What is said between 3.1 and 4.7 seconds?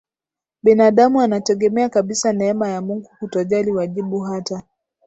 kutojali wajibu hata